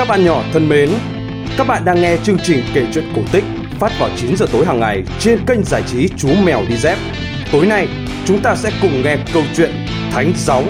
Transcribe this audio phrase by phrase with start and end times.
[0.00, 0.90] Các bạn nhỏ thân mến,
[1.58, 4.66] các bạn đang nghe chương trình kể chuyện cổ tích phát vào 9 giờ tối
[4.66, 6.98] hàng ngày trên kênh giải trí Chú Mèo Đi Dép.
[7.52, 7.88] Tối nay,
[8.24, 9.70] chúng ta sẽ cùng nghe câu chuyện
[10.10, 10.68] Thánh Gióng.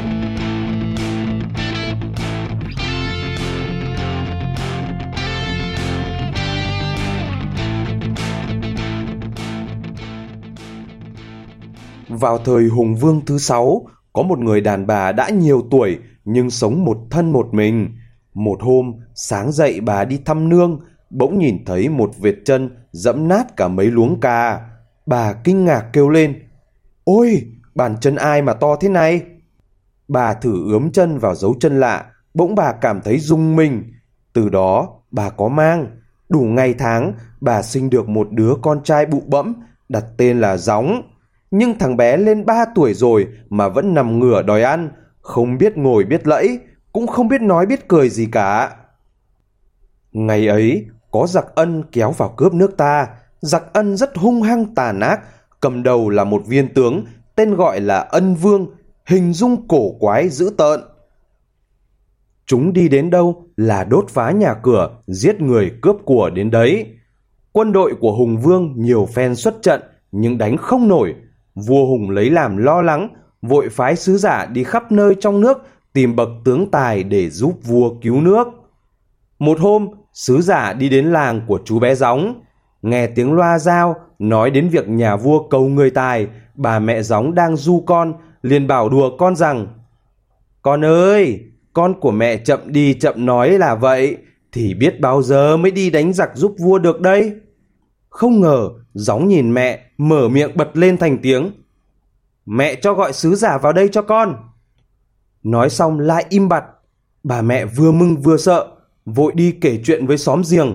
[12.09, 16.51] Vào thời Hùng Vương thứ sáu, có một người đàn bà đã nhiều tuổi nhưng
[16.51, 18.00] sống một thân một mình.
[18.35, 20.81] Một hôm, sáng dậy bà đi thăm nương,
[21.11, 24.61] bỗng nhìn thấy một vệt chân dẫm nát cả mấy luống cà.
[25.07, 26.35] Bà kinh ngạc kêu lên,
[27.05, 27.43] Ôi,
[27.75, 29.23] bàn chân ai mà to thế này?
[30.09, 33.93] Bà thử ướm chân vào dấu chân lạ, bỗng bà cảm thấy rung mình.
[34.33, 35.87] Từ đó, bà có mang.
[36.29, 39.55] Đủ ngày tháng, bà sinh được một đứa con trai bụ bẫm,
[39.89, 41.03] đặt tên là Gióng.
[41.51, 45.77] Nhưng thằng bé lên 3 tuổi rồi mà vẫn nằm ngửa đòi ăn, không biết
[45.77, 46.59] ngồi biết lẫy,
[46.93, 48.77] cũng không biết nói biết cười gì cả.
[50.13, 53.07] Ngày ấy, có giặc ân kéo vào cướp nước ta,
[53.41, 55.21] giặc ân rất hung hăng tàn ác,
[55.61, 57.05] cầm đầu là một viên tướng
[57.37, 58.67] tên gọi là ân vương,
[59.07, 60.81] hình dung cổ quái dữ tợn.
[62.47, 66.87] Chúng đi đến đâu là đốt phá nhà cửa, giết người cướp của đến đấy.
[67.53, 69.81] Quân đội của Hùng Vương nhiều phen xuất trận
[70.13, 71.15] nhưng đánh không nổi.
[71.55, 73.09] Vua Hùng lấy làm lo lắng,
[73.43, 77.59] vội phái sứ giả đi khắp nơi trong nước tìm bậc tướng tài để giúp
[77.63, 78.49] vua cứu nước.
[79.39, 82.43] Một hôm, sứ giả đi đến làng của chú bé Gióng,
[82.83, 87.35] nghe tiếng loa dao nói đến việc nhà vua cầu người tài, bà mẹ Gióng
[87.35, 89.67] đang du con, liền bảo đùa con rằng
[90.63, 91.41] Con ơi,
[91.73, 94.17] con của mẹ chậm đi chậm nói là vậy,
[94.53, 97.33] thì biết bao giờ mới đi đánh giặc giúp vua được đây.
[98.09, 101.51] Không ngờ, Gióng nhìn mẹ, mở miệng bật lên thành tiếng.
[102.47, 104.50] Mẹ cho gọi sứ giả vào đây cho con.
[105.43, 106.65] Nói xong lại im bặt.
[107.23, 108.67] Bà mẹ vừa mừng vừa sợ,
[109.05, 110.75] vội đi kể chuyện với xóm giềng.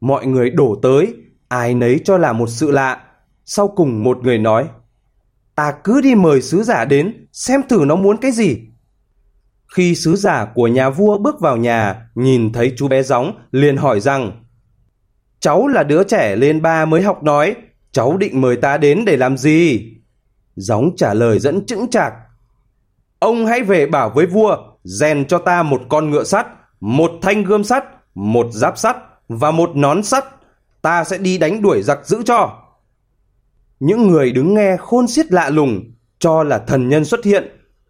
[0.00, 1.14] Mọi người đổ tới,
[1.48, 3.00] ai nấy cho là một sự lạ.
[3.44, 4.68] Sau cùng một người nói,
[5.54, 8.58] ta cứ đi mời sứ giả đến, xem thử nó muốn cái gì.
[9.74, 13.76] Khi sứ giả của nhà vua bước vào nhà, nhìn thấy chú bé gióng, liền
[13.76, 14.44] hỏi rằng,
[15.40, 17.54] cháu là đứa trẻ lên ba mới học nói,
[17.92, 19.92] cháu định mời ta đến để làm gì?
[20.56, 22.14] Gióng trả lời dẫn chững chạc,
[23.24, 26.46] Ông hãy về bảo với vua, rèn cho ta một con ngựa sắt,
[26.80, 28.96] một thanh gươm sắt, một giáp sắt
[29.28, 30.24] và một nón sắt.
[30.82, 32.50] Ta sẽ đi đánh đuổi giặc giữ cho.
[33.80, 35.80] Những người đứng nghe khôn xiết lạ lùng,
[36.18, 37.44] cho là thần nhân xuất hiện.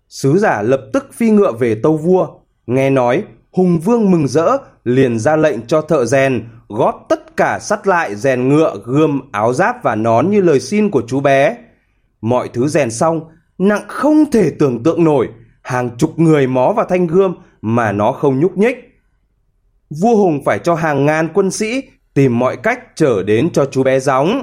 [0.08, 2.28] Sứ giả lập tức phi ngựa về tâu vua.
[2.66, 7.58] Nghe nói, Hùng Vương mừng rỡ, liền ra lệnh cho thợ rèn, góp tất cả
[7.58, 11.56] sắt lại rèn ngựa, gươm, áo giáp và nón như lời xin của chú bé.
[12.20, 13.20] Mọi thứ rèn xong,
[13.58, 15.28] nặng không thể tưởng tượng nổi,
[15.62, 18.76] hàng chục người mó vào thanh gươm mà nó không nhúc nhích.
[19.90, 21.82] Vua Hùng phải cho hàng ngàn quân sĩ
[22.14, 24.42] tìm mọi cách trở đến cho chú bé gióng.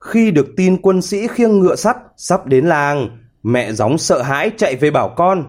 [0.00, 4.50] Khi được tin quân sĩ khiêng ngựa sắt sắp đến làng, mẹ gióng sợ hãi
[4.56, 5.44] chạy về bảo con.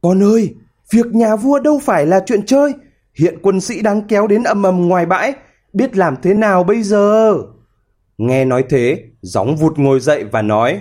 [0.00, 0.54] Con ơi,
[0.92, 2.72] việc nhà vua đâu phải là chuyện chơi,
[3.14, 5.32] hiện quân sĩ đang kéo đến ầm ầm ngoài bãi,
[5.72, 7.34] biết làm thế nào bây giờ?
[8.18, 10.80] Nghe nói thế, gióng vụt ngồi dậy và nói,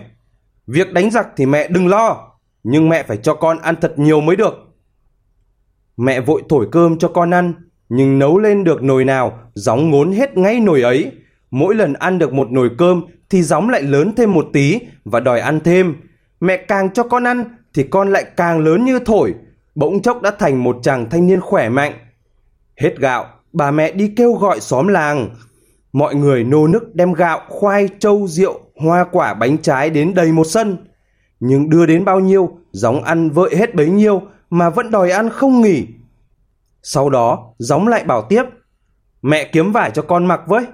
[0.68, 2.32] Việc đánh giặc thì mẹ đừng lo,
[2.64, 4.54] nhưng mẹ phải cho con ăn thật nhiều mới được.
[5.98, 7.54] Mẹ vội thổi cơm cho con ăn,
[7.90, 11.12] nhưng nấu lên được nồi nào, gióng ngốn hết ngay nồi ấy.
[11.52, 15.20] Mỗi lần ăn được một nồi cơm thì gióng lại lớn thêm một tí và
[15.20, 15.96] đòi ăn thêm.
[16.40, 19.34] Mẹ càng cho con ăn thì con lại càng lớn như thổi,
[19.76, 21.94] bỗng chốc đã thành một chàng thanh niên khỏe mạnh.
[22.82, 25.30] Hết gạo, bà mẹ đi kêu gọi xóm làng.
[25.94, 30.32] Mọi người nô nức đem gạo, khoai, trâu, rượu hoa quả bánh trái đến đầy
[30.32, 30.78] một sân.
[31.40, 35.30] Nhưng đưa đến bao nhiêu, gióng ăn vợi hết bấy nhiêu mà vẫn đòi ăn
[35.30, 35.88] không nghỉ.
[36.84, 38.44] Sau đó, gióng lại bảo tiếp,
[39.22, 40.66] mẹ kiếm vải cho con mặc với.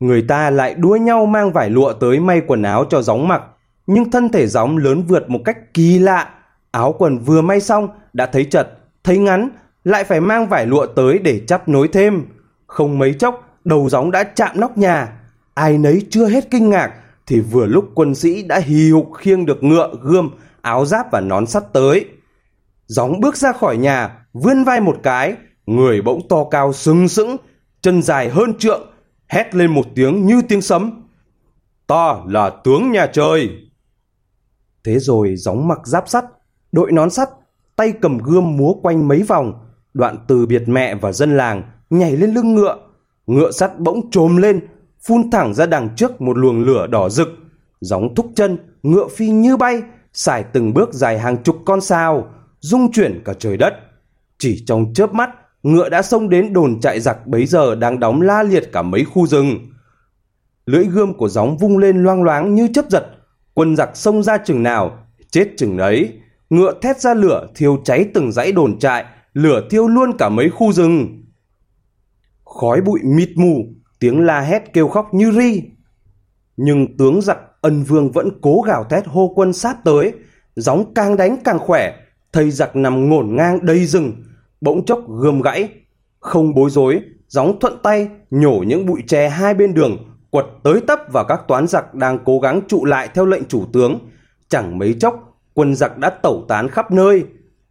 [0.00, 3.42] Người ta lại đua nhau mang vải lụa tới may quần áo cho gióng mặc,
[3.86, 6.30] nhưng thân thể gióng lớn vượt một cách kỳ lạ.
[6.70, 8.68] Áo quần vừa may xong đã thấy chật,
[9.04, 9.48] thấy ngắn,
[9.84, 12.26] lại phải mang vải lụa tới để chắp nối thêm.
[12.66, 15.12] Không mấy chốc, đầu gióng đã chạm nóc nhà.
[15.54, 16.92] Ai nấy chưa hết kinh ngạc
[17.26, 20.30] thì vừa lúc quân sĩ đã hì hục khiêng được ngựa, gươm,
[20.60, 22.06] áo giáp và nón sắt tới.
[22.86, 25.36] Gióng bước ra khỏi nhà, vươn vai một cái,
[25.66, 27.36] người bỗng to cao sừng sững,
[27.80, 28.90] chân dài hơn trượng,
[29.28, 31.08] hét lên một tiếng như tiếng sấm.
[31.86, 33.50] Ta là tướng nhà trời.
[34.84, 36.24] Thế rồi gióng mặc giáp sắt,
[36.72, 37.28] đội nón sắt,
[37.76, 39.52] tay cầm gươm múa quanh mấy vòng,
[39.94, 42.76] đoạn từ biệt mẹ và dân làng, nhảy lên lưng ngựa.
[43.26, 44.60] Ngựa sắt bỗng trồm lên,
[45.06, 47.28] phun thẳng ra đằng trước một luồng lửa đỏ rực.
[47.80, 49.82] Gióng thúc chân, ngựa phi như bay,
[50.12, 52.28] xài từng bước dài hàng chục con sao,
[52.60, 53.74] rung chuyển cả trời đất.
[54.38, 55.30] Chỉ trong chớp mắt,
[55.62, 59.04] ngựa đã xông đến đồn trại giặc bấy giờ đang đóng la liệt cả mấy
[59.04, 59.58] khu rừng.
[60.66, 63.06] Lưỡi gươm của gióng vung lên loang loáng như chấp giật,
[63.54, 64.98] quân giặc xông ra chừng nào,
[65.30, 66.12] chết chừng đấy.
[66.50, 69.04] Ngựa thét ra lửa thiêu cháy từng dãy đồn trại,
[69.34, 71.22] lửa thiêu luôn cả mấy khu rừng.
[72.44, 73.64] Khói bụi mịt mù,
[73.98, 75.62] tiếng la hét kêu khóc như ri.
[76.56, 80.12] Nhưng tướng giặc ân vương vẫn cố gào thét hô quân sát tới,
[80.56, 81.96] gióng càng đánh càng khỏe,
[82.32, 84.12] thầy giặc nằm ngổn ngang đầy rừng,
[84.60, 85.68] bỗng chốc gươm gãy.
[86.20, 89.96] Không bối rối, gióng thuận tay nhổ những bụi tre hai bên đường,
[90.30, 93.64] quật tới tấp vào các toán giặc đang cố gắng trụ lại theo lệnh chủ
[93.72, 93.98] tướng.
[94.48, 97.24] Chẳng mấy chốc, quân giặc đã tẩu tán khắp nơi.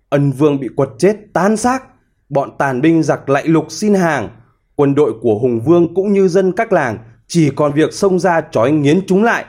[0.10, 1.83] Ân vương bị quật chết tan xác,
[2.30, 4.30] bọn tàn binh giặc lại lục xin hàng.
[4.75, 8.42] Quân đội của Hùng Vương cũng như dân các làng chỉ còn việc xông ra
[8.51, 9.45] trói nghiến chúng lại.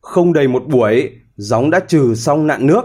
[0.00, 2.84] Không đầy một buổi, gióng đã trừ xong nạn nước.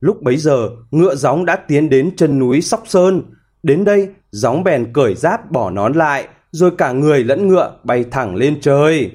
[0.00, 3.22] Lúc bấy giờ, ngựa gióng đã tiến đến chân núi Sóc Sơn.
[3.62, 8.04] Đến đây, gióng bèn cởi giáp bỏ nón lại, rồi cả người lẫn ngựa bay
[8.10, 9.10] thẳng lên trời.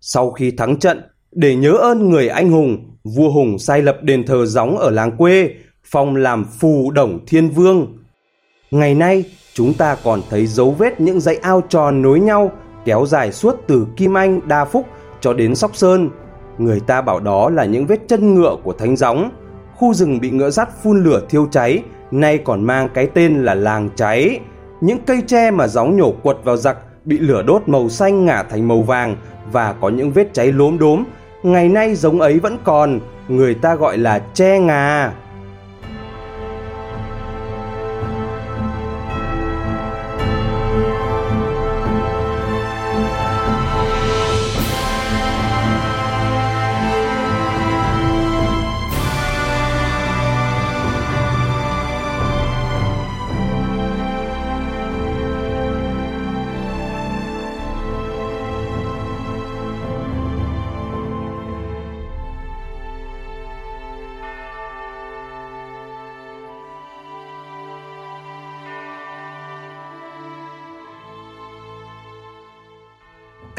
[0.00, 1.02] Sau khi thắng trận,
[1.32, 5.16] để nhớ ơn người anh hùng, vua Hùng sai lập đền thờ gióng ở làng
[5.16, 5.50] quê,
[5.84, 7.98] phong làm phù đồng thiên vương.
[8.70, 9.24] Ngày nay,
[9.54, 12.50] chúng ta còn thấy dấu vết những dãy ao tròn nối nhau
[12.84, 14.86] kéo dài suốt từ Kim Anh, Đa Phúc
[15.20, 16.10] cho đến Sóc Sơn.
[16.58, 19.30] Người ta bảo đó là những vết chân ngựa của thánh gióng.
[19.76, 23.54] Khu rừng bị ngựa sắt phun lửa thiêu cháy, nay còn mang cái tên là
[23.54, 24.40] làng cháy.
[24.80, 28.42] Những cây tre mà gióng nhổ quật vào giặc bị lửa đốt màu xanh ngả
[28.42, 29.16] thành màu vàng
[29.52, 31.04] và có những vết cháy lốm đốm.
[31.42, 35.12] Ngày nay giống ấy vẫn còn, người ta gọi là tre ngà.